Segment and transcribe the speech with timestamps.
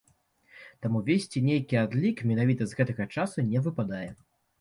[0.85, 4.09] Таму весці нейкі адлік менавіта з гэтага часу не выпадае.